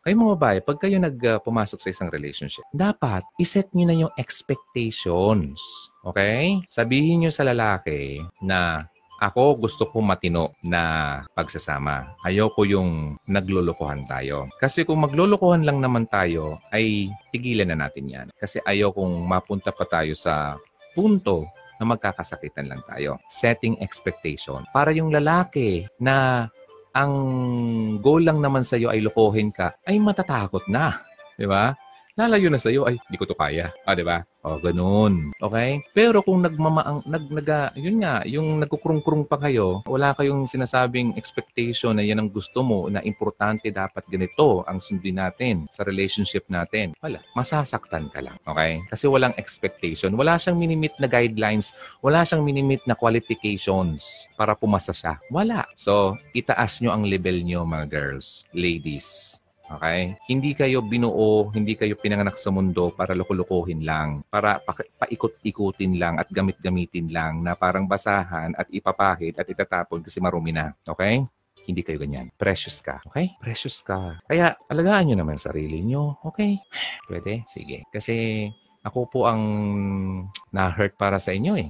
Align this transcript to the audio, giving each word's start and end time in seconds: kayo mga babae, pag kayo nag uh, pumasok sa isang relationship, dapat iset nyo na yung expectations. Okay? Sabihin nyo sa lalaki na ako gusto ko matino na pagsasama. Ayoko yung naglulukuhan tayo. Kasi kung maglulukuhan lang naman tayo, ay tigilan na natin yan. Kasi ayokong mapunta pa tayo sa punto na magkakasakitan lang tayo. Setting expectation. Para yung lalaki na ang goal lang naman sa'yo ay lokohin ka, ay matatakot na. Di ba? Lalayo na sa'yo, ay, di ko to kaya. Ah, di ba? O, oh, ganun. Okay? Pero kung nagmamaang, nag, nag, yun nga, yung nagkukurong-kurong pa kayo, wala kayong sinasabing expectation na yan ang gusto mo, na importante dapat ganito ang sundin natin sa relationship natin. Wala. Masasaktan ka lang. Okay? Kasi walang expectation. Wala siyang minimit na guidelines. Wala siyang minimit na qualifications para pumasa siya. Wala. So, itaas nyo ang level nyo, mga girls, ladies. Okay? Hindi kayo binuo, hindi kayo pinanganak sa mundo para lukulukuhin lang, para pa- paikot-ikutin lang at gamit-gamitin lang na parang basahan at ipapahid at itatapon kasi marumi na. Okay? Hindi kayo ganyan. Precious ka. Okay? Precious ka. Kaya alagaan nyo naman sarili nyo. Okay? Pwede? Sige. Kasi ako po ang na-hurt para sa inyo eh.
kayo 0.00 0.16
mga 0.16 0.34
babae, 0.36 0.58
pag 0.64 0.78
kayo 0.80 0.96
nag 0.96 1.16
uh, 1.20 1.36
pumasok 1.44 1.78
sa 1.80 1.92
isang 1.92 2.08
relationship, 2.08 2.64
dapat 2.72 3.20
iset 3.36 3.68
nyo 3.76 3.84
na 3.84 3.96
yung 3.96 4.12
expectations. 4.16 5.60
Okay? 6.00 6.64
Sabihin 6.64 7.24
nyo 7.24 7.30
sa 7.32 7.44
lalaki 7.44 8.24
na 8.40 8.88
ako 9.20 9.68
gusto 9.68 9.84
ko 9.84 10.00
matino 10.00 10.56
na 10.64 11.20
pagsasama. 11.36 12.16
Ayoko 12.24 12.64
yung 12.64 13.20
naglulukuhan 13.28 14.08
tayo. 14.08 14.48
Kasi 14.56 14.88
kung 14.88 15.04
maglulukuhan 15.04 15.68
lang 15.68 15.84
naman 15.84 16.08
tayo, 16.08 16.56
ay 16.72 17.12
tigilan 17.28 17.68
na 17.68 17.84
natin 17.84 18.08
yan. 18.08 18.26
Kasi 18.40 18.64
ayokong 18.64 19.20
mapunta 19.28 19.76
pa 19.76 19.84
tayo 19.84 20.16
sa 20.16 20.56
punto 20.96 21.44
na 21.76 21.84
magkakasakitan 21.84 22.72
lang 22.72 22.80
tayo. 22.88 23.20
Setting 23.28 23.76
expectation. 23.84 24.64
Para 24.72 24.92
yung 24.92 25.12
lalaki 25.12 25.84
na 26.00 26.48
ang 26.90 27.12
goal 28.02 28.26
lang 28.26 28.42
naman 28.42 28.66
sa'yo 28.66 28.90
ay 28.90 29.02
lokohin 29.04 29.54
ka, 29.54 29.74
ay 29.86 29.98
matatakot 30.02 30.66
na. 30.66 31.02
Di 31.38 31.46
ba? 31.46 31.72
Lalayo 32.20 32.52
na 32.52 32.60
sa'yo, 32.60 32.84
ay, 32.84 33.00
di 33.08 33.16
ko 33.16 33.24
to 33.24 33.32
kaya. 33.32 33.72
Ah, 33.88 33.96
di 33.96 34.04
ba? 34.04 34.20
O, 34.40 34.56
oh, 34.56 34.58
ganun. 34.60 35.36
Okay? 35.36 35.84
Pero 35.92 36.24
kung 36.24 36.40
nagmamaang, 36.40 37.04
nag, 37.04 37.24
nag, 37.28 37.48
yun 37.76 38.00
nga, 38.00 38.24
yung 38.24 38.60
nagkukurong-kurong 38.64 39.28
pa 39.28 39.36
kayo, 39.36 39.84
wala 39.84 40.16
kayong 40.16 40.48
sinasabing 40.48 41.12
expectation 41.20 41.96
na 41.96 42.04
yan 42.04 42.24
ang 42.24 42.32
gusto 42.32 42.64
mo, 42.64 42.88
na 42.88 43.04
importante 43.04 43.68
dapat 43.68 44.00
ganito 44.08 44.64
ang 44.64 44.80
sundin 44.80 45.20
natin 45.20 45.68
sa 45.68 45.84
relationship 45.84 46.48
natin. 46.48 46.96
Wala. 47.04 47.20
Masasaktan 47.36 48.08
ka 48.08 48.24
lang. 48.24 48.36
Okay? 48.48 48.80
Kasi 48.88 49.08
walang 49.08 49.36
expectation. 49.36 50.16
Wala 50.16 50.40
siyang 50.40 50.56
minimit 50.56 50.96
na 50.96 51.08
guidelines. 51.08 51.76
Wala 52.00 52.24
siyang 52.24 52.44
minimit 52.44 52.80
na 52.88 52.96
qualifications 52.96 54.24
para 54.40 54.56
pumasa 54.56 54.96
siya. 54.96 55.20
Wala. 55.28 55.68
So, 55.76 56.16
itaas 56.32 56.80
nyo 56.80 56.96
ang 56.96 57.04
level 57.04 57.44
nyo, 57.44 57.68
mga 57.68 57.92
girls, 57.92 58.48
ladies. 58.56 59.39
Okay? 59.70 60.18
Hindi 60.26 60.50
kayo 60.58 60.82
binuo, 60.82 61.50
hindi 61.54 61.78
kayo 61.78 61.94
pinanganak 61.94 62.34
sa 62.36 62.50
mundo 62.50 62.90
para 62.90 63.14
lukulukuhin 63.14 63.86
lang, 63.86 64.26
para 64.26 64.58
pa- 64.58 64.86
paikot-ikutin 64.98 65.98
lang 65.98 66.18
at 66.18 66.26
gamit-gamitin 66.30 67.10
lang 67.14 67.42
na 67.46 67.54
parang 67.54 67.86
basahan 67.86 68.54
at 68.58 68.66
ipapahid 68.74 69.38
at 69.38 69.46
itatapon 69.46 70.02
kasi 70.02 70.18
marumi 70.18 70.50
na. 70.50 70.74
Okay? 70.82 71.22
Hindi 71.66 71.86
kayo 71.86 72.00
ganyan. 72.00 72.32
Precious 72.34 72.82
ka. 72.82 72.98
Okay? 73.06 73.30
Precious 73.38 73.78
ka. 73.84 74.18
Kaya 74.26 74.58
alagaan 74.66 75.12
nyo 75.12 75.16
naman 75.22 75.38
sarili 75.38 75.84
nyo. 75.84 76.18
Okay? 76.26 76.58
Pwede? 77.08 77.46
Sige. 77.46 77.86
Kasi 77.92 78.48
ako 78.80 78.98
po 79.12 79.20
ang 79.28 79.42
na-hurt 80.50 80.96
para 80.96 81.20
sa 81.20 81.36
inyo 81.36 81.52
eh. 81.52 81.58